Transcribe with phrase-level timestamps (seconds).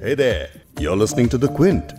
[0.00, 1.92] Hey there, you're listening to The Quint.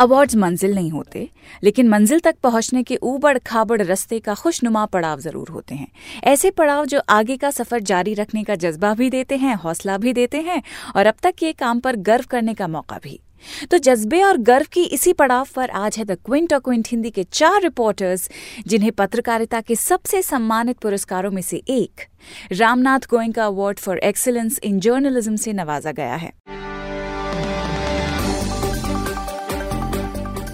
[0.00, 1.28] Awards मंजिल नहीं होते
[1.62, 5.88] लेकिन मंजिल तक पहुँचने के ऊबड़ खाबड़ रस्ते का खुशनुमा पड़ाव ज़रूर होते हैं
[6.24, 10.12] ऐसे पड़ाव जो आगे का सफ़र जारी रखने का जज्बा भी देते हैं हौसला भी
[10.12, 10.62] देते हैं
[10.96, 13.20] और अब तक के काम पर गर्व करने का मौका भी
[13.70, 17.10] तो जज्बे और गर्व की इसी पड़ाव पर आज है द क्विंट और क्विंट हिंदी
[17.10, 18.28] के चार रिपोर्टर्स,
[18.66, 22.06] जिन्हें पत्रकारिता के सबसे सम्मानित पुरस्कारों में से एक
[22.52, 26.32] Ramnath Goenka award for excellence in journalism से नवाजा गया है।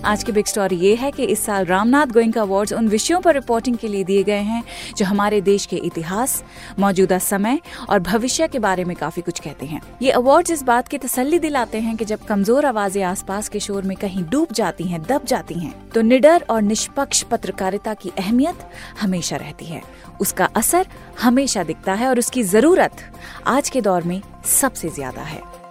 [0.05, 3.35] आज की बिग स्टोरी ये है कि इस साल रामनाथ गोयंका अवार्ड्स उन विषयों पर
[3.35, 4.63] रिपोर्टिंग के लिए दिए गए हैं,
[4.97, 6.43] जो हमारे देश के इतिहास,
[6.79, 10.89] मौजूदा समय और भविष्य के बारे में काफ़ी कुछ कहते हैं। ये अवार्ड इस बात
[10.89, 14.85] की तसल्ली दिलाते हैं कि जब कमज़ोर आवाज़ें आसपास के शोर में कहीं डूब जाती
[14.85, 18.69] हैं, दब जाती हैं तो निडर और निष्पक्ष पत्रकारिता की अहमियत
[19.01, 19.83] हमेशा रहती है।
[20.21, 20.87] उसका असर
[21.23, 23.11] हमेशा दिखता है और उसकी ज़रूरत
[23.49, 24.21] आज के दौर में
[24.53, 25.64] सबसे ज़्यादा है।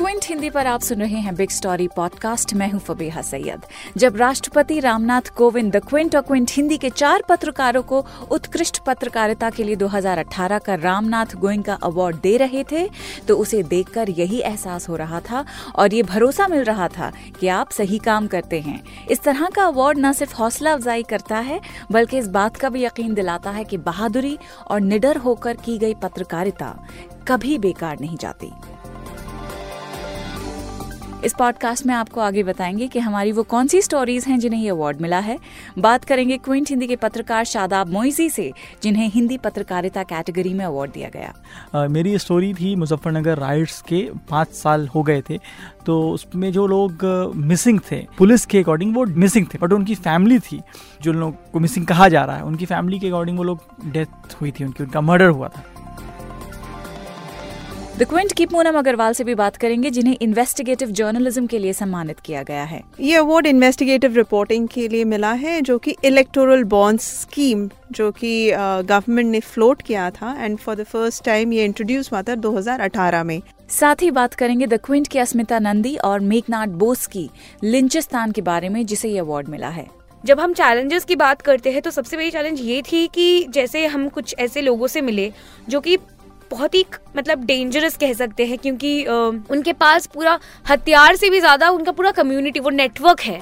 [0.00, 3.62] क्विंट हिंदी पर आप सुन रहे हैं बिग स्टोरी पॉडकास्ट मैं हूँ फबीहा सैयद।
[3.96, 9.50] जब राष्ट्रपति रामनाथ कोविंद द क्विंट और क्विंट हिंदी के चार पत्रकारों को उत्कृष्ट पत्रकारिता
[9.50, 12.88] के लिए 2018 का रामनाथ गोयंका अवार्ड दे रहे थे
[13.28, 15.44] तो उसे देखकर यही एहसास हो रहा था
[15.76, 19.64] और ये भरोसा मिल रहा था कि आप सही काम करते हैं। इस तरह का
[19.64, 21.60] अवार्ड न सिर्फ़ हौसला अफजाई करता है,
[21.92, 24.38] बल्कि इस बात का भी यकीन दिलाता है कि बहादुरी
[24.70, 26.76] और निडर होकर की गई पत्रकारिता
[27.28, 28.52] कभी बेकार नहीं जाती।
[31.24, 34.68] इस पॉडकास्ट में आपको आगे बताएँगे कि हमारी वो कौन सी स्टोरीज हैं जिन्हें ये
[34.68, 35.38] अवार्ड मिला है।
[35.78, 40.92] बात करेंगे क्विंट हिंदी के पत्रकार शादाब मोइजी से जिन्हें हिंदी पत्रकारिता कैटेगरी में अवार्ड
[40.92, 41.32] दिया गया।
[41.74, 45.38] आ, मेरी स्टोरी थी मुजफ्फरनगर राइट्स के पाँच साल हो गए थे।
[45.86, 47.04] तो उसमें जो लोग
[47.36, 50.60] मिसिंग थे पुलिस के अकॉर्डिंग वो मिसिंग थे। बट उनकी फैमिली थी
[51.02, 54.40] जो लोग को मिसिंग कहा जा रहा है। उनकी फैमिली के अकॉर्डिंग वो लोग डेथ
[54.40, 55.64] हुई थी उनकी उनका मर्डर हुआ था।
[58.00, 62.20] द क्विंट की पूनम अग्रवाल से भी बात करेंगे जिन्हें इन्वेस्टिगेटिव जर्नलिज्म के लिए सम्मानित
[62.20, 67.00] किया गया है। ये अवार्ड इन्वेस्टिगेटिव रिपोर्टिंग के लिए मिला है जो कि इलेक्टोरल बॉन्ड
[67.00, 72.10] स्कीम जो कि गवर्नमेंट ने फ्लोट किया था and for the first time ये इंट्रोड्यूस
[72.12, 73.40] हुआ था 2018 में।
[73.70, 77.28] साथ ही बात करेंगे द क्विंट की अस्मिता नंदी और मेघनाथ बोस की
[77.64, 79.86] लिंचिस्तान के बारे में जिसे ये अवार्ड मिला है।
[80.24, 83.86] जब हम चैलेंजेस की बात करते हैं तो सबसे बड़ी चैलेंज ये थी कि जैसे
[83.86, 85.32] हम कुछ ऐसे लोगों से मिले
[85.68, 85.96] जो कि
[86.50, 86.84] बहुत ही
[87.16, 90.38] मतलब डेंजरस कह सकते हैं क्योंकि उनके पास पूरा
[90.70, 93.40] हथियार से भी ज़्यादा उनका पूरा कम्युनिटी वो नेटवर्क है।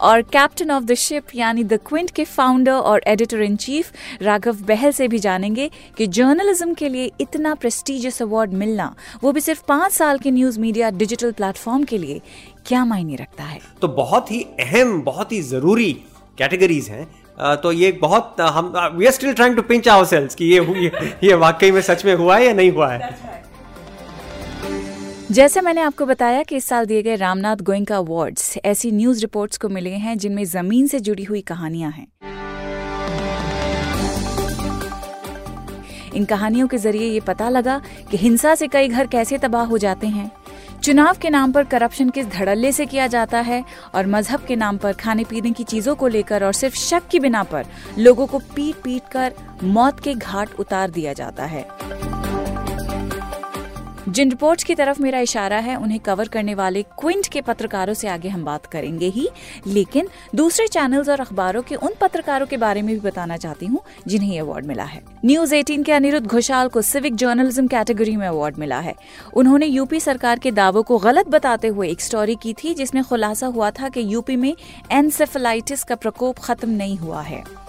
[0.00, 4.56] और कैप्टन ऑफ़ द शिप यानी द क्विंट के फाउंडर और editor in chief Raghav
[4.62, 9.62] Bahl से भी जानेंगे कि जर्नलिज्म के लिए इतना प्रेस्टिजियस अवार्ड मिलना वो भी सिर्फ़
[9.68, 12.20] पाँच साल के न्यूज़ मीडिया डिजिटल प्लेटफॉर्म के लिए
[12.66, 13.60] क्या मायने रखता है?
[13.82, 15.92] तो बहुत ही अहम बहुत ही ज़रूरी
[16.38, 17.06] कैटेगरीज हैं
[17.40, 21.34] तो ये बहुत हम we are still trying to pinch ourselves कि ये ये ये
[21.36, 23.16] वाकई में सच में हुआ है या नहीं हुआ है?
[25.30, 29.58] जैसे मैंने आपको बताया कि इस साल दिए गए रामनाथ गोयंका अवार्ड्स ऐसी न्यूज़ रिपोर्ट्स
[29.58, 32.06] को मिले हैं जिनमें ज़मीन से जुड़ी हुई कहानियाँ हैं।
[36.14, 39.78] इन कहानियों के ज़रिए ये पता लगा कि हिंसा से कई घर कैसे तबाह हो
[39.78, 40.30] जाते हैं।
[40.88, 43.62] चुनाव के नाम पर करप्शन किस धड़ल्ले से किया जाता है
[43.94, 47.20] और मज़हब के नाम पर खाने पीने की चीज़ों को लेकर और सिर्फ़ शक की
[47.20, 47.66] बिना पर
[47.98, 51.66] लोगों को पीट पीट कर मौत के घाट उतार दिया जाता है।
[54.08, 58.08] जिन रिपोर्ट्स की तरफ़ मेरा इशारा है, उन्हें कवर करने वाले क्विंट के पत्रकारों से
[58.08, 59.28] आगे हम बात करेंगे ही।
[59.66, 63.80] लेकिन दूसरे चैनल्स और अखबारों के उन पत्रकारों के बारे में भी बताना चाहती हूँ,
[64.06, 68.56] जिन्हें अवार्ड मिला है। न्यूज़ 18 के अनिरुद्ध घोषाल को सिविक जर्नलिज्म कैटेगरी में अवार्ड
[68.56, 68.94] मिला है।
[69.34, 73.46] उन्होंने यूपी सरकार के दावों को गलत बताते हुए एक स्टोरी की थी, जिसमें खुलासा
[73.46, 74.56] हुआ था कि यूपी में
[74.92, 77.67] एनसेफेलाइटिस का प्रकोप खत्म नहीं हुआ है।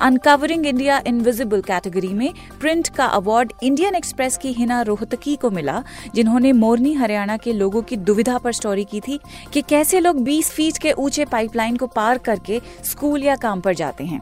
[0.00, 5.82] अनकवरिंग इंडिया इनविजिबल कैटेगरी में प्रिंट का अवार्ड इंडियन एक्सप्रेस की हिना रोहतकी को मिला,
[6.14, 9.18] जिन्होंने मोरनी, हरियाणा के लोगों की दुविधा पर स्टोरी की थी
[9.52, 13.74] कि कैसे लोग 20 फीट के ऊँचे पाइपलाइन को पार करके स्कूल या काम पर
[13.74, 14.20] जाते हैं।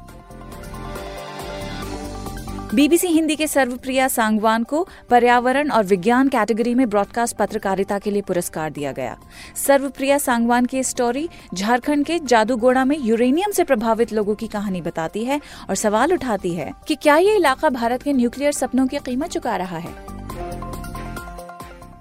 [2.74, 8.22] बीबीसी हिंदी के सर्वप्रिया सांगवान को पर्यावरण और विज्ञान कैटेगरी में ब्रॉडकास्ट पत्रकारिता के लिए
[8.22, 9.18] पुरस्कार दिया गया।
[9.56, 15.24] सर्वप्रिया सांगवान की स्टोरी झारखंड के जादूगोड़ा में यूरेनियम से प्रभावित लोगों की कहानी बताती
[15.24, 19.30] है और सवाल उठाती है कि क्या ये इलाका भारत के न्यूक्लियर सपनों की कीमत
[19.30, 19.94] चुका रहा है?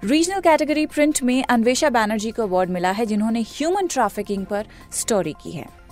[0.03, 5.33] रीजनल कैटेगरी प्रिंट में अन्वेषा बैनर्जी को अवार्ड मिला है जिन्होंने ह्यूमन ट्रैफिकिंग पर स्टोरी
[5.33, 5.84] की है।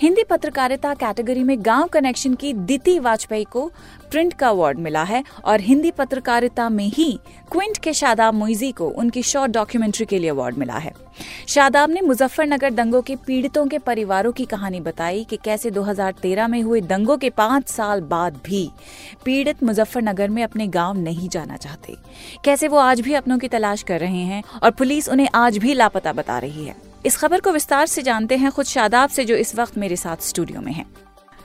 [0.00, 3.64] हिंदी पत्रकारिता कैटेगरी में गाँव कनेक्शन की दिति वाजपेयी को
[4.10, 7.18] प्रिंट का अवार्ड मिला है और हिंदी पत्रकारिता में ही
[7.52, 10.92] क्विंट के शादाब मोइजी को उनकी शॉर्ट डॉक्यूमेंट्री के लिए अवार्ड मिला है।
[11.48, 16.62] शादाब ने मुजफ्फरनगर दंगों के पीड़ितों के परिवारों की कहानी बताई कि कैसे 2013 में
[16.62, 18.68] हुए दंगों के पाँच साल बाद भी
[19.24, 21.96] पीड़ित मुजफ्फरनगर में अपने गाँव नहीं जाना चाहते।
[22.44, 25.74] कैसे वो आज भी अपनों की तलाश कर रहे हैं और पुलिस उन्हें आज भी
[25.74, 29.34] लापता बता रही है। इस खबर को विस्तार से जानते हैं खुद शादाब से जो
[29.36, 30.84] इस वक्त मेरे साथ स्टूडियो में है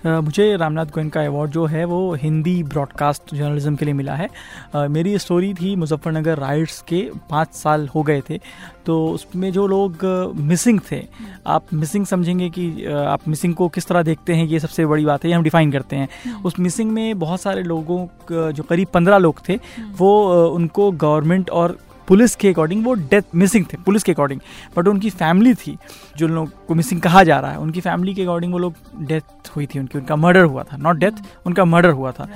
[0.03, 4.88] मुझे रामनाथ गोयन का अवार्ड जो है वो हिंदी ब्रॉडकास्ट जर्नलिज्म के लिए मिला है
[4.89, 8.39] मेरी स्टोरी थी मुजफ्फरनगर राइट्स के पाँच साल हो गए थे
[8.85, 10.05] तो उसमें जो लोग
[10.41, 11.01] मिसिंग थे
[11.47, 15.23] आप मिसिंग समझेंगे कि आप मिसिंग को किस तरह देखते हैं ये सबसे बड़ी बात
[15.23, 18.88] है ये हम डिफाइन करते हैं हम्म। उस मिसिंग में बहुत सारे लोगों जो करीब
[18.94, 21.77] पंद्रह लोग थे हम्म। वो उनको गवर्नमेंट और
[22.07, 24.39] पुलिस के अकॉर्डिंग, वो डेथ मिसिंग थे, पुलिस के अकॉर्डिंग।
[24.77, 25.77] बट उनकी फैमिली थी,
[26.17, 29.55] जो लोग को मिसिंग कहा जा रहा है, उनकी फैमिली के अकॉर्डिंग वो लोग डेथ
[29.55, 32.27] हुई थी उनकी, उनका मर्डर हुआ था। नॉट डेथ उनका मर्डर हुआ था।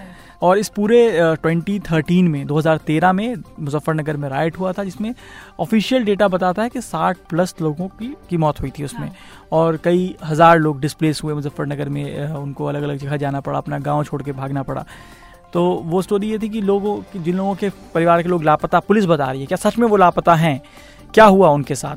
[0.42, 1.00] और इस पूरे
[1.36, 5.14] ट्वेंटी थर्टीन में 2013 में मुजफ्फरनगर में राइट हुआ था, जिसमें
[5.60, 9.12] ऑफिशियल डेटा बताता है कि 60 प्लस लोगों की की मौत हुई थी उसमें।
[9.52, 13.80] और कई हज़ार लोग डिस्प्लेस हुए मुजफ्फरनगर में उनको अलग अलग जगह जाना पड़ा, अपना
[13.80, 14.86] गाँव छोड़ के भागना पड़ा।
[15.54, 19.06] तो वो स्टोरी ये थी कि लोगों जिन लोगों के परिवार के लोग लापता पुलिस
[19.06, 20.62] बता रही है। क्या सच में वो लापता हैं?
[21.14, 21.96] क्या हुआ उनके साथ?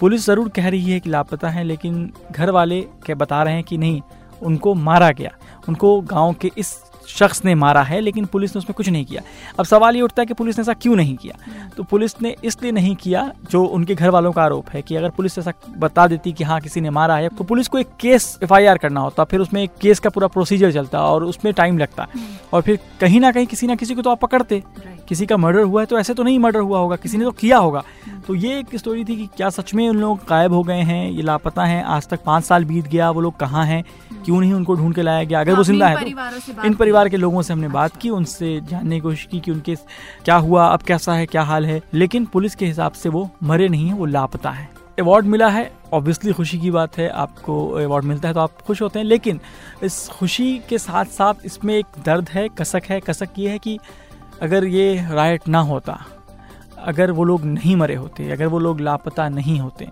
[0.00, 3.64] पुलिस ज़रूर कह रही है कि लापता हैं लेकिन घर वाले क्या बता रहे हैं
[3.64, 4.00] कि नहीं
[4.42, 5.30] उनको मारा गया।
[5.68, 6.74] उनको गाँव के इस
[7.08, 9.22] शख्स ने मारा है लेकिन पुलिस ने उसमें कुछ नहीं किया।
[9.58, 11.36] अब सवाल ये उठता है कि पुलिस ने ऐसा क्यों नहीं किया?
[11.76, 15.10] तो पुलिस ने इसलिए नहीं किया जो उनके घर वालों का आरोप है कि अगर
[15.10, 18.38] पुलिस ऐसा बता देती कि हाँ किसी ने मारा है तो पुलिस को एक केस
[18.42, 22.06] एफआईआर करना होता फिर उसमें एक केस का पूरा प्रोसीजर चलता और उसमें टाइम लगता।
[22.52, 24.62] और फिर कहीं ना कहीं किसी ना किसी को तो आप पकड़ते।
[25.08, 27.30] किसी का मर्डर हुआ है तो ऐसे तो नहीं मर्डर हुआ होगा किसी ने तो
[27.32, 27.82] किया होगा।
[28.26, 31.10] तो ये एक स्टोरी थी कि क्या सच में उन लोग गायब हो गए हैं
[31.10, 33.82] ये लापता हैं आज तक पाँच साल बीत गया वो लोग कहाँ हैं
[34.24, 35.40] क्यों नहीं उनको ढूंढ के लाया गया?
[35.40, 38.60] अगर वो हाँ, ज़िंदा है तो इन परिवार के लोगों से हमने बात की उनसे
[38.60, 39.74] जानने की कोशिश की कि उनके
[40.24, 43.68] क्या हुआ अब कैसा है क्या हाल है। लेकिन पुलिस के हिसाब से वो मरे
[43.68, 44.68] नहीं है वो लापता है।
[44.98, 48.82] अवार्ड मिला है ऑब्वियसली खुशी की बात है आपको अवार्ड मिलता है तो आप खुश
[48.82, 49.40] होते हैं। लेकिन
[49.82, 53.78] इस खुशी के साथ साथ इसमें एक दर्द है कसक है। कसक ये है कि
[54.42, 56.04] अगर ये राइट ना होता
[56.78, 59.88] अगर वो लोग नहीं मरे होते अगर वो लोग लापता नहीं होते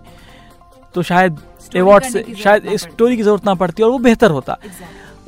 [0.95, 1.37] तो शायद
[1.77, 4.57] अवार्ड से शायद स्टोरी की ज़रूरत ना पड़ती और वो बेहतर होता।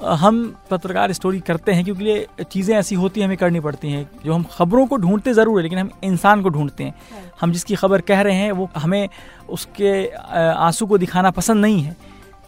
[0.01, 4.09] हम पत्रकार स्टोरी करते हैं क्योंकि ये चीज़ें ऐसी होती हैं हमें करनी पड़ती हैं।
[4.25, 6.93] जो हम खबरों को ढूंढते ज़रूर है लेकिन हम इंसान को ढूंढते हैं।
[7.41, 9.07] हम जिसकी खबर कह रहे हैं वो हमें
[9.49, 11.95] उसके आँसू को दिखाना पसंद नहीं है।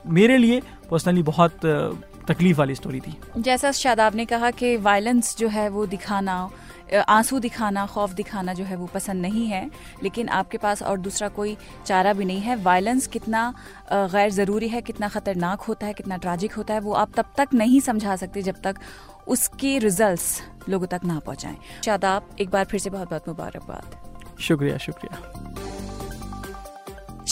[0.09, 0.61] मेरे लिए
[0.91, 1.65] पर्सनली बहुत
[2.29, 6.50] तकलीफ़ वाली स्टोरी थी। जैसा शादाब ने कहा कि वायलेंस जो है वो दिखाना
[6.95, 9.69] आँसू दिखाना, खौफ दिखाना जो है वो पसंद नहीं है।
[10.04, 13.54] लेकिन आपके पास और दूसरा कोई चारा भी नहीं है। वायलेंस कितना
[13.94, 17.54] गैर ज़रूरी है, कितना ख़तरनाक होता है, कितना ट्राजिक होता है, वो आप तब तक
[17.54, 18.75] नहीं समझा सकते जब तक
[19.28, 24.78] उसके रिजल्ट्स लोगों तक ना पहुंचाएँ। शादाब, एक बार फिर से बहुत बहुत मुबारकबाद। शुक्रिया
[24.78, 25.46] शुक्रिया।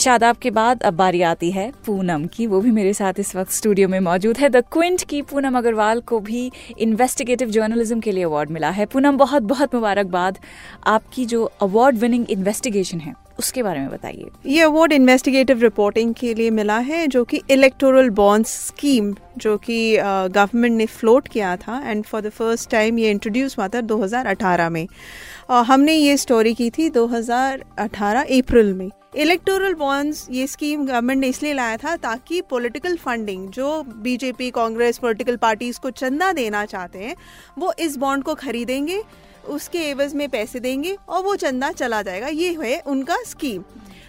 [0.06, 3.50] शादाब के बाद अब बारी आती है पूनम की। वो भी मेरे साथ इस वक्त
[3.50, 8.24] स्टूडियो में मौजूद है। द क्विंट की पूनम अग्रवाल को भी इन्वेस्टिगेटिव जर्नलिज्म के लिए
[8.24, 10.38] अवार्ड मिला है। पूनम बहुत बहुत मुबारकबाद।
[10.86, 16.32] आपकी जो अवार्ड विनिंग इन्वेस्टिगेशन है उसके बारे में बताइए। ये अवार्ड इन्वेस्टिगेटिव रिपोर्टिंग के
[16.34, 21.80] लिए मिला है जो कि इलेक्टोरल बॉन्ड स्कीम जो कि गवर्नमेंट ने फ्लोट किया था
[21.84, 26.54] and for the first time ये इंट्रोड्यूस हुआ था 2018 में। uh, हमने ये स्टोरी
[26.54, 32.40] की थी 2018 अप्रैल में। इलेक्टोरल बॉन्ड्स ये स्कीम गवर्नमेंट ने इसलिए लाया था ताकि
[32.40, 37.14] पॉलिटिकल फंडिंग जो बीजेपी कांग्रेस पॉलिटिकल पार्टीज़ को चंदा देना चाहते हैं
[37.58, 39.02] वो इस बॉन्ड को खरीदेंगे।
[39.48, 43.64] उसके एवज में पैसे देंगे और वो चंदा चला जाएगा। ये है उनका स्कीम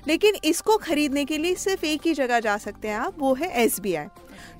[0.07, 3.51] लेकिन इसको खरीदने के लिए सिर्फ़ एक ही जगह जा सकते हैं आप, वो है
[3.63, 4.05] एसबीआई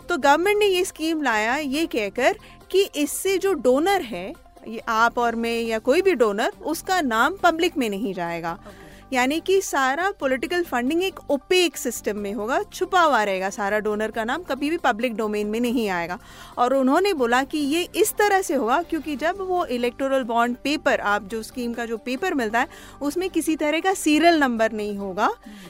[0.10, 2.38] तो गवर्नमेंट ने ये स्कीम लाया, ये कहकर
[2.72, 4.34] कि इससे जो डोनर है,
[4.68, 8.87] ये आप और मैं या कोई भी डोनर उसका नाम पब्लिक में नहीं जाएगा। Okay.
[9.14, 14.12] यानी कि सारा पॉलिटिकल फंडिंग एक ओपेक सिस्टम में होगा छुपा हुआ रहेगा सारा डोनर
[14.12, 16.18] का नाम, कभी भी पब्लिक डोमेन में नहीं आएगा।
[16.58, 21.00] और उन्होंने बोला कि ये इस तरह से होगा क्योंकि जब वो इलेक्टोरल बॉन्ड पेपर
[21.02, 22.68] आप जो स्कीम का जो पेपर मिलता है,
[23.02, 25.30] उसमें किसी तरह का सीरियल नंबर नहीं होगा,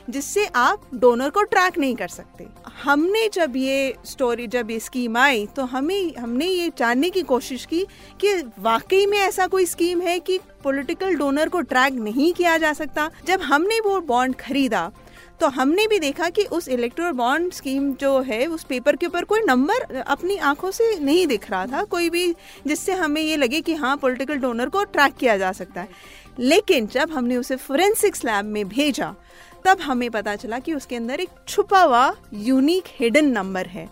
[0.09, 2.47] जिससे आप डोनर को ट्रैक नहीं कर सकते।
[2.83, 7.65] हमने जब ये स्टोरी जब ये स्कीम आई तो हमें, हमने ये जानने की कोशिश
[7.65, 7.85] की
[8.21, 12.71] कि वाकई में ऐसा कोई स्कीम है कि पॉलिटिकल डोनर को ट्रैक नहीं किया जा
[12.73, 14.91] सकता। जब हमने वो बॉन्ड खरीदा
[15.41, 19.23] तो हमने भी देखा कि उस इलेक्ट्रोल बॉन्ड स्कीम जो है, उस पेपर के ऊपर
[19.23, 22.31] कोई नंबर अपनी आँखों से नहीं दिख रहा था। कोई भी
[22.67, 25.89] जिससे हमें ये लगे कि हाँ पॉलिटिकल डोनर को ट्रैक किया जा सकता है।
[26.39, 29.13] लेकिन जब हमने उसे फोरेंसिक्स लैब में भेजा,
[29.65, 33.89] तब हमें पता चला कि उसके अंदर एक छुपा हुआ यूनिक हिडन नंबर है।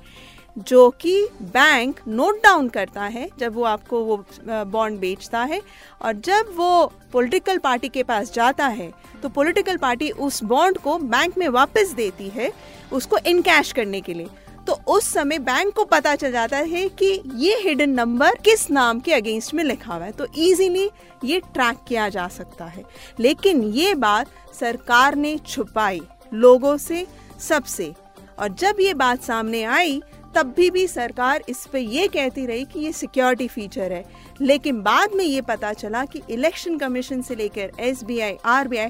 [0.57, 5.61] जो कि बैंक नोट डाउन करता है जब वो आपको वो बॉन्ड बेचता है
[6.01, 8.91] और जब वो पॉलिटिकल पार्टी के पास जाता है
[9.23, 12.51] तो पॉलिटिकल पार्टी उस बॉन्ड को बैंक में वापस देती है
[12.93, 14.27] उसको इनकैश करने के लिए।
[14.67, 18.99] तो उस समय बैंक को पता चल जाता है कि ये हिडन नंबर किस नाम
[18.99, 20.89] के अगेंस्ट में लिखा हुआ है। तो इजीली
[21.23, 22.83] ये ट्रैक किया जा सकता है।
[23.19, 24.27] लेकिन ये बात
[24.59, 26.01] सरकार ने छुपाई
[26.33, 27.05] लोगों से,
[27.39, 27.93] सबसे।
[28.39, 30.01] और जब ये बात सामने आई
[30.35, 34.03] तब भी भी सरकार इस पे ये कहती रही कि ये सिक्योरिटी फीचर है।
[34.41, 38.67] लेकिन बाद में ये पता चला कि इलेक्शन कमीशन से लेकर S B I R
[38.67, 38.89] B I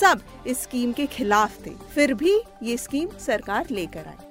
[0.00, 4.30] सब इस स्कीम के खिलाफ थे। फिर भी ये स्कीम सरकार लेकर आई।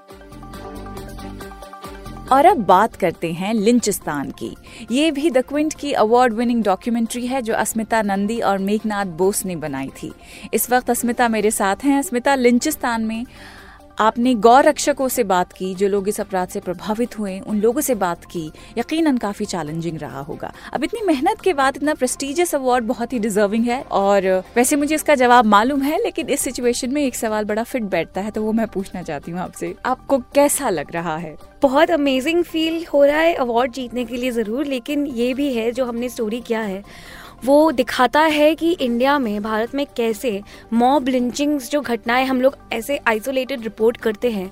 [2.32, 4.55] और अब बात करते हैं लिंचिस्तान की।
[4.91, 9.46] ये भी द क्विंट की अवार्ड विनिंग डॉक्यूमेंट्री है जो अस्मिता नंदी और मेघनाथ बोस
[9.46, 10.12] ने बनाई थी।
[10.53, 13.25] इस वक्त अस्मिता मेरे साथ हैं। अस्मिता, लिंचिस्तान में
[13.97, 17.81] आपने गौ रक्षकों से बात की, जो लोग इस अपराध से प्रभावित हुए, उन लोगों
[17.81, 22.55] से बात की, यकीनन काफ़ी चैलेंजिंग रहा होगा। अब इतनी मेहनत के बाद इतना प्रेस्टिजियस
[22.55, 26.93] अवार्ड बहुत ही डिजर्विंग है, और वैसे मुझे इसका जवाब मालूम है, लेकिन इस सिचुएशन
[26.93, 30.17] में एक सवाल बड़ा फिट बैठता है तो वो मैं पूछना चाहती हूँ आपसे। आपको
[30.35, 31.35] कैसा लग रहा है?
[31.62, 35.71] बहुत अमेजिंग फील हो रहा है अवार्ड जीतने के लिए ज़रूर, लेकिन ये भी है,
[35.71, 36.83] जो हमने स्टोरी किया है
[37.43, 40.41] वो दिखाता है कि इंडिया में, भारत में कैसे
[40.73, 44.51] मॉब लिंचिंग्स जो घटनाएँ हम लोग ऐसे आइसोलेटेड रिपोर्ट करते हैं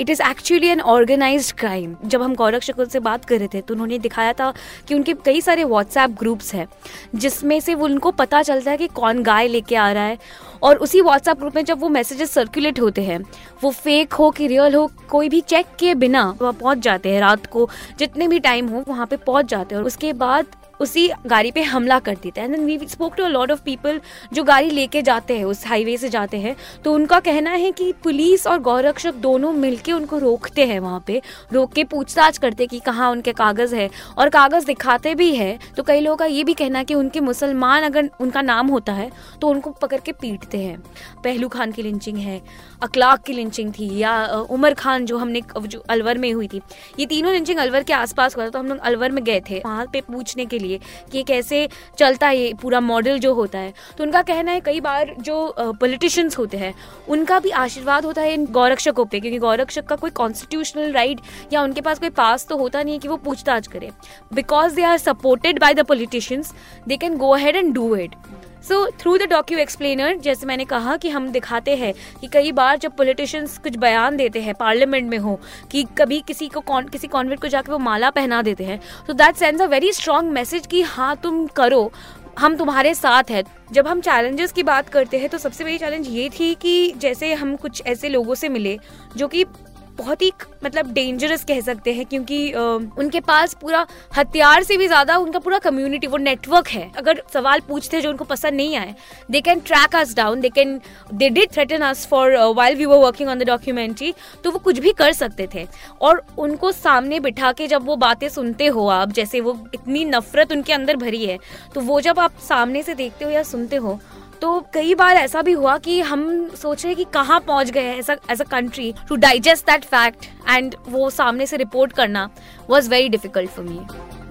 [0.00, 3.60] it is actually an organise crime जब हम गौरव शकुल से बात कर रहे थे
[3.60, 4.52] तो उन्होंने दिखाया था
[4.88, 6.66] कि उनके कई सारे व्हाट्सएप ग्रुप्स हैं,
[7.14, 10.18] जिसमें से वो उनको पता चलता है कि कौन गाय लेके आ रहा है।
[10.62, 13.18] और उसी व्हाट्सएप ग्रुप में जब वो मैसेजेस सर्कुलेट होते हैं,
[13.62, 17.20] वो फेक हो कि रियल हो, कोई भी चेक किए बिना वहाँ पहुँच जाते हैं,
[17.20, 17.68] रात को
[17.98, 20.46] जितने भी टाइम हो, वहाँ पे पहुँच जाते हैं। और उसके बाद
[20.82, 24.00] उसी गाड़ी पे हमला कर देता है। And we spoke to a lot of people
[24.32, 27.92] जो गाड़ी लेके जाते हैं, उस हाईवे से जाते हैं। तो उनका कहना है कि
[28.04, 31.20] पुलिस और गौरक्षक दोनों मिलके उनको रोकते हैं वहाँ पे।
[31.52, 35.82] रोक के पूछताछ करते कि कहाँ उनके कागज़ है। और कागज़ दिखाते भी है। तो
[35.82, 39.10] कई लोगों का ये भी कहना है कि उनके मुसलमान अगर उनका नाम होता है
[39.40, 40.78] तो उनको पकड़ के पीटते हैं।
[41.24, 42.40] पहलू खान की लिंचिंग है,
[42.82, 46.60] अखलाक की लिंचिंग थी, या उमर खान जो हमने जो अलवर में हुई थी।
[46.98, 49.58] ये तीनों लिंचिंग अलवर के आसपास हुआ था तो हम लोग अलवर में गए थे।
[49.58, 50.71] वहाँ पे पूछने के लिए
[51.12, 54.80] कि कैसे चलता है, ये पूरा मॉडल जो होता है। तो उनका कहना है, कई
[54.80, 56.74] बार जो पॉलिटिशियंस होते हैं,
[57.08, 61.20] उनका भी आशीर्वाद होता है इन गौरक्षकों पर क्योंकि गौरक्षक का कोई कॉन्स्टिट्यूशनल राइट
[61.52, 63.90] या उनके पास कोई पास तो होता नहीं है कि वो पूछताछ करें।
[64.34, 66.52] Because they are supported by the politicians
[66.88, 68.14] they can go ahead and do it
[68.62, 72.76] so through the docu explainer जैसे मैंने कहा कि हम दिखाते हैं कि कई बार
[72.78, 75.38] जब पॉलिटिशियंस कुछ बयान देते हैं पार्लियामेंट में हो,
[75.70, 79.12] कि कभी किसी को कौन किसी कॉन्वेंट को जाकर वो माला पहना देते हैं तो
[79.14, 81.90] that sends a very strong message कि हाँ तुम करो,
[82.38, 83.42] हम तुम्हारे साथ हैं।
[83.72, 87.32] जब हम चैलेंजेस की बात करते हैं तो सबसे बड़ी चैलेंज ये थी कि जैसे
[87.34, 88.78] हम कुछ ऐसे लोगों से मिले,
[89.16, 89.44] जो कि
[89.92, 90.30] बहुत ही
[90.64, 95.58] मतलब डेंजरस कह सकते हैं, क्योंकि उनके पास पूरा हथियार से भी ज़्यादा उनका पूरा
[95.60, 98.94] कम्युनिटी वो नेटवर्क है। अगर सवाल पूछते जो उनको पसंद नहीं आए
[99.30, 100.80] they can track us down they can
[101.12, 104.12] they did threaten us for while we were working on the documentary
[104.44, 105.66] तो वो कुछ भी कर सकते थे।
[106.00, 110.52] और उनको सामने बिठा के जब वो बातें सुनते हो आप, जैसे वो इतनी नफरत
[110.52, 111.38] उनके अंदर भरी है
[111.74, 113.98] तो वो जब आप सामने से देखते हो या सुनते हो
[114.42, 116.22] तो कई बार ऐसा भी हुआ कि हम
[116.56, 121.10] सोच रहे कि कहाँ पहुँच गए as a country to digest that fact and वो
[121.10, 122.28] सामने से रिपोर्ट करना
[122.70, 124.21] was very difficult for me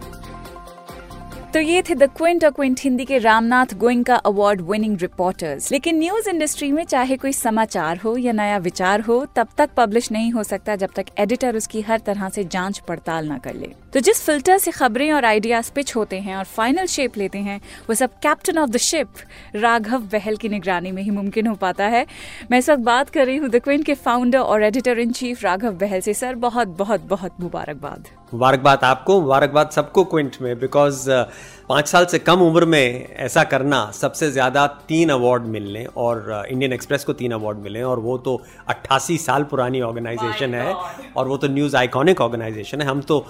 [1.53, 5.97] तो ये थे द क्विंट और क्विंट हिंदी के Ramnath Goenka award winning reporters लेकिन
[5.99, 10.31] न्यूज़ इंडस्ट्री में चाहे कोई समाचार हो या नया विचार हो, तब तक पब्लिश नहीं
[10.31, 13.99] हो सकता जब तक एडिटर उसकी हर तरह से जाँच पड़ताल न कर ले। तो
[13.99, 17.95] जिस फ़िल्टर से खबरें और आइडियाज़ पिच होते हैं और फाइनल शेप लेते हैं, वो
[17.95, 19.07] सब captain of the ship
[19.55, 22.05] Raghav Bahl की निगरानी में ही मुमकिन हो पाता है।
[22.51, 25.43] मैं इस वक्त बात कर रही हूँ द क्विंट के फाउंडर और editor in chief
[25.43, 31.09] Raghav Bahl से। सर, बहुत बहुत बहुत मुबारकबाद। मुबारकबाद आपको मुबारकबाद सबको क्विंट में बिकॉज़
[31.71, 36.73] पाँच साल से कम उम्र में ऐसा करना सबसे ज़्यादा तीन अवार्ड मिलने और इंडियन
[36.73, 38.35] एक्सप्रेस को तीन अवार्ड मिले और वो तो
[38.69, 43.25] अट्ठासी साल पुरानी ऑर्गेनाइजेशन है और वो तो न्यूज़ आइकॉनिक ऑर्गेनाइजेशन है। हम तो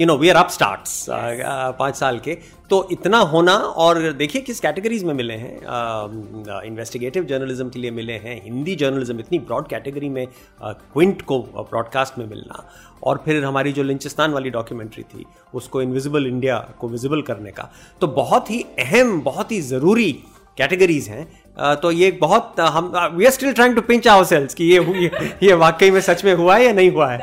[0.00, 2.38] you know we are upstarts पाँच साल के।
[2.70, 8.12] तो इतना होना और देखिए किस कैटेगरीज में मिले हैं। इन्वेस्टिगेटिव जर्नलिज्म के लिए मिले
[8.18, 10.26] हैं हिंदी जर्नलिज्म इतनी ब्रॉड कैटेगरी में
[10.62, 12.64] क्विंट को ब्रॉडकास्ट में मिलना।
[13.02, 17.69] और फिर हमारी जो लिंचिस्तान वाली डॉक्यूमेंट्री थी उसको इनविजिबल इंडिया को विजिबल करने का।
[18.00, 20.12] तो बहुत ही अहम बहुत ही ज़रूरी
[20.58, 24.80] कैटेगरीज हैं। तो ये बहुत हम we are still trying to pinch ourselves कि ये
[24.94, 25.10] ये,
[25.42, 27.18] ये वाकई में सच में हुआ है या नहीं हुआ है।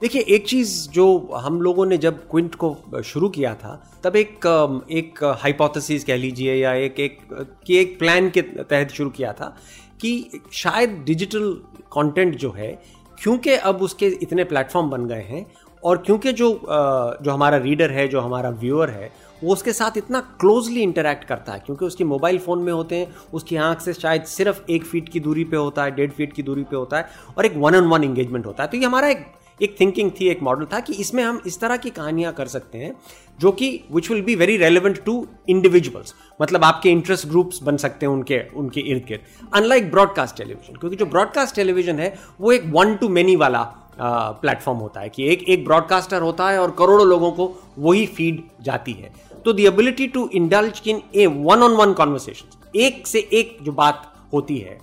[0.00, 3.74] देखिए एक चीज़ जो हम लोगों ने जब क्विंट को शुरू किया था
[4.04, 4.46] तब एक
[4.92, 7.18] एक हाइपोथेसिस कह लीजिए या एक एक
[7.66, 9.56] कि एक प्लान के तहत शुरू किया था
[10.00, 11.52] कि शायद डिजिटल
[11.92, 12.70] कंटेंट जो है
[13.18, 15.46] क्योंकि अब उसके इतने प्लेटफॉर्म बन गए हैं
[15.84, 19.10] और क्योंकि जो जो हमारा रीडर है जो हमारा व्यूअर है
[19.46, 23.14] वो उसके साथ इतना क्लोजली इंटरेक्ट करता है, क्योंकि उसके मोबाइल फ़ोन में होते हैं,
[23.32, 26.42] उसकी आँख से शायद सिर्फ़ एक फीट की दूरी पे होता है, डेढ़ फीट की
[26.42, 29.08] दूरी पे होता है, और एक वन ऑन वन इंगेजमेंट होता है। तो ये हमारा
[29.08, 29.26] एक
[29.60, 32.78] एक थिंकिंग थी, एक मॉडल था कि इसमें हम इस तरह की कहानियाँ कर सकते
[32.78, 32.92] हैं,
[33.38, 38.06] जो कि which will be very relevant to individuals मतलब आपके इंटरेस्ट ग्रुप्स बन सकते
[38.06, 42.64] हैं उनके उनके इर्द गिर्द। अनलाइक ब्रॉडकास्ट टेलीविज़न क्योंकि जो ब्रॉडकास्ट टेलीविज़न है, वो एक
[42.66, 43.62] वन टू मेनी वाला
[44.00, 48.42] प्लेटफॉर्म होता है कि एक एक ब्रॉडकास्टर होता है और करोड़ों लोगों को वही फ़ीड
[48.62, 49.12] जाती है।
[49.46, 53.72] तो the ability to indulge in a one on one conversation एक से एक जो
[53.72, 54.78] बात होती है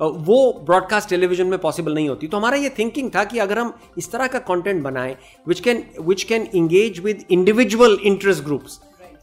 [0.00, 3.72] वो ब्रॉडकास्ट टेलीविज़न में पॉसिबल नहीं होती। तो हमारा ये थिंकिंग था कि अगर हम
[3.98, 5.16] इस तरह का कंटेंट बनाएँ
[5.48, 8.80] which can which can engage with individual interest groups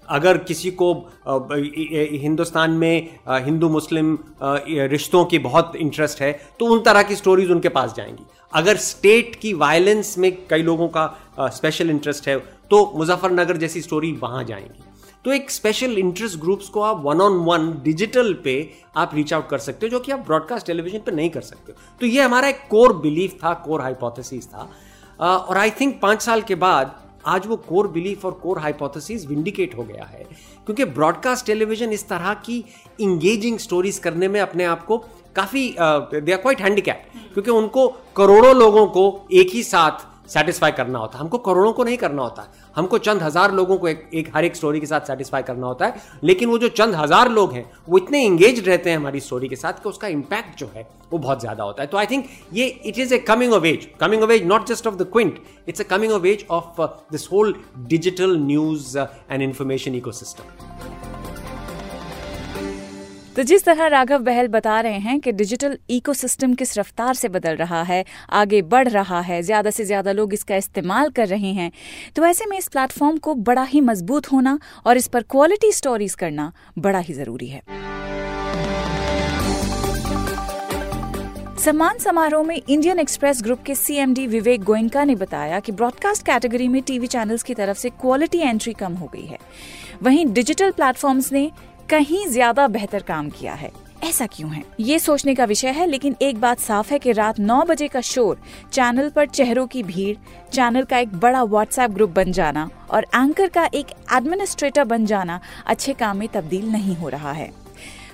[0.09, 0.93] अगर किसी को
[2.21, 4.17] हिंदुस्तान में हिंदू, मुस्लिम
[4.91, 9.35] रिश्तों की बहुत इंटरेस्ट है तो उन तरह की स्टोरीज उनके पास जाएँगी। अगर स्टेट
[9.35, 14.83] की वायलेंस में कई लोगों का स्पेशल इंटरेस्ट है तो मुजफ्फरनगर जैसी स्टोरी वहाँ जाएँगी।
[15.25, 18.53] तो एक स्पेशल इंटरेस्ट ग्रुप्स को आप वन ऑन वन डिजिटल पे
[18.97, 21.73] आप रीच आउट कर सकते हो, जो कि आप ब्रॉडकास्ट टेलीविज़न पे नहीं कर सकते
[22.01, 24.69] तो ये हमारा एक कोर बिलीफ था कोर हाइपोथेसिस था।
[25.19, 29.77] और आई थिंक पाँच साल के बाद आज वो कोर बिलीफ और कोर हाइपोथेसिस विंडिकेट
[29.77, 30.23] हो गया है।
[30.65, 32.63] क्योंकि ब्रॉडकास्ट टेलीविज़न इस तरह की
[32.99, 34.97] इंगेजिंग स्टोरीज करने में अपने आप को
[35.35, 37.87] काफ़ी दे आर क्वाइट हैंडीकैप क्योंकि उनको
[38.17, 42.21] करोड़ों लोगों को एक ही साथ सेटिस्फाई करना होता है। हमको करोड़ों को नहीं करना
[42.21, 45.41] होता है। हमको चंद हज़ार लोगों को एक, एक हर एक स्टोरी के साथ सेटिस्फाई
[45.43, 48.97] करना होता है। लेकिन वो जो चंद हज़ार लोग हैं वो इतने इंगेज रहते हैं
[48.97, 51.97] हमारी स्टोरी के साथ कि उसका इम्पैक्ट जो है वो बहुत ज़्यादा होता है। तो
[51.97, 54.95] आई थिंक ये it is a coming of age coming of age not just of
[54.95, 57.55] the Quint it's a coming of age of this whole
[57.87, 61.00] digital news and information ecosystem
[63.35, 67.55] तो जिस तरह राघव बहल बता रहे हैं कि डिजिटल इकोसिस्टम किस रफ्तार से बदल
[67.55, 71.71] रहा है, आगे बढ़ रहा है, ज़्यादा से ज़्यादा लोग इसका इस्तेमाल कर रहे हैं
[72.15, 76.15] तो ऐसे में इस प्लेटफॉर्म को बड़ा ही मज़बूत होना और इस पर क्वालिटी स्टोरीज
[76.15, 77.61] करना बड़ा ही ज़रूरी है।
[81.59, 86.67] सम्मान समारोह में इंडियन एक्सप्रेस ग्रुप के सीएमडी विवेक गोयनका ने बताया कि ब्रॉडकास्ट कैटेगरी
[86.67, 89.37] में टीवी चैनल्स की तरफ़ से क्वालिटी एंट्री कम हो गई है।
[90.03, 91.49] वहीं डिजिटल प्लेटफॉर्म्स ने
[91.91, 93.71] कहीं ज़्यादा बेहतर काम किया है।
[94.03, 94.63] ऐसा क्यों है?
[94.79, 98.01] ये सोचने का विषय है, लेकिन एक बात साफ़ है कि रात नौ बजे का
[98.01, 98.39] शोर,
[98.73, 100.15] चैनल पर चेहरों की भीड़,
[100.53, 105.39] चैनल का एक बड़ा व्हाट्सएप ग्रुप बन जाना और एंकर का एक एडमिनिस्ट्रेटर बन जाना
[105.65, 107.51] अच्छे काम में तब्दील नहीं हो रहा है।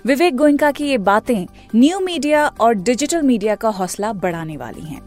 [0.06, 5.02] विवेक गोइंका की ये बातें न्यू मीडिया और डिजिटल मीडिया का हौसला बढ़ाने वाली हैं।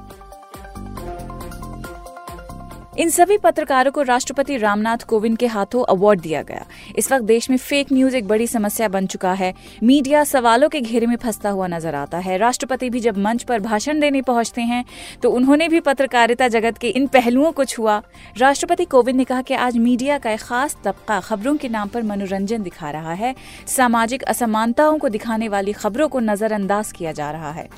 [3.00, 6.64] इन सभी पत्रकारों को राष्ट्रपति रामनाथ कोविंद के हाथों अवार्ड दिया गया।
[6.98, 10.80] इस वक्त देश में फेक न्यूज़ एक बड़ी समस्या बन चुका है। मीडिया सवालों के
[10.80, 14.62] घेरे में फंसता हुआ नज़र आता है। राष्ट्रपति भी जब मंच पर भाषण देने पहुँचते
[14.62, 14.84] हैं
[15.22, 17.96] तो उन्होंने भी पत्रकारिता जगत के इन पहलुओं को छुआ।
[18.38, 22.02] राष्ट्रपति कोविंद ने कहा कि आज मीडिया का एक खास तबका खबरों के नाम पर
[22.02, 23.34] मनोरंजन दिखा रहा है।
[23.68, 27.68] सामाजिक असमानताओं को दिखाने वाली खबरों को नजरअंदाज किया जा रहा है।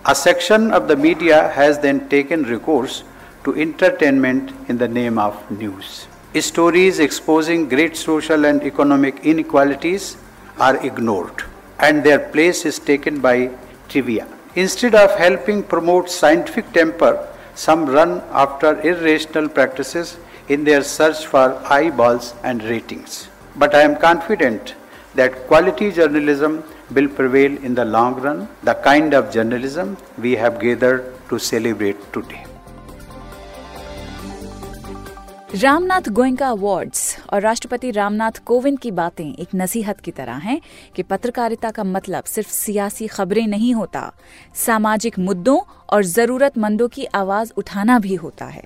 [2.44, 3.02] Recourse
[3.44, 6.06] to entertainment in the name of news.
[6.40, 10.16] Stories exposing great social and economic inequalities
[10.58, 11.42] are ignored,
[11.78, 13.50] and their place is taken by
[13.88, 14.26] trivia.
[14.54, 21.60] Instead of helping promote scientific temper, some run after irrational practices in their search for
[21.70, 23.28] eyeballs and ratings.
[23.56, 24.74] But I am confident
[25.14, 30.58] that quality journalism will prevail in the long run, the kind of journalism we have
[30.60, 32.44] gathered to celebrate today.
[35.54, 40.60] Ramnath Goenka awards और राष्ट्रपति रामनाथ कोविंद की बातें एक नसीहत की तरह हैं
[40.96, 44.12] कि पत्रकारिता का मतलब सिर्फ़ सियासी खबरें नहीं होता,
[44.56, 45.58] सामाजिक मुद्दों
[45.90, 48.64] और जरूरतमंदों की आवाज़ उठाना भी होता है।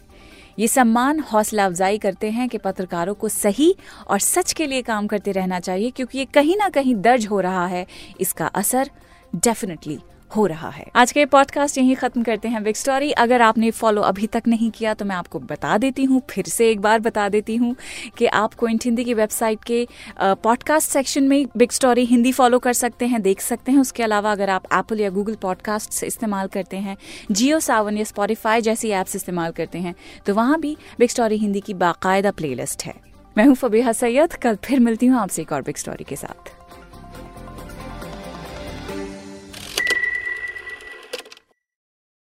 [0.58, 3.74] ये सम्मान हौसला अफजाई करते हैं कि पत्रकारों को सही
[4.08, 7.40] और सच के लिए काम करते रहना चाहिए, क्योंकि ये कहीं ना कहीं दर्ज हो
[7.40, 7.86] रहा है।
[8.20, 8.90] इसका असर
[9.34, 9.98] डेफिनेटली
[10.30, 14.02] हो रहा है। आज के पॉडकास्ट यही खत्म करते हैं बिग स्टोरी अगर आपने फॉलो
[14.02, 17.28] अभी तक नहीं किया तो मैं आपको बता देती हूँ, फिर से एक बार बता
[17.28, 17.74] देती हूँ
[18.18, 19.86] कि आप क्विंट हिंदी की वेबसाइट के
[20.20, 24.32] पॉडकास्ट सेक्शन में बिग स्टोरी हिंदी फॉलो कर सकते हैं, देख सकते हैं। उसके अलावा
[24.32, 26.96] अगर आप एप्पल या गूगल पॉडकास्ट इस्तेमाल करते हैं
[27.30, 29.94] जियो सावन या स्पॉटिफाई जैसी एप्स इस्तेमाल करते हैं
[30.26, 32.94] तो वहाँ भी बिग स्टोरी हिंदी की बाकायदा प्ले है।
[33.36, 36.55] मैं हूँ फबीहा सैयद, कल फिर मिलती हूँ आपसे एक और बिग स्टोरी के साथ।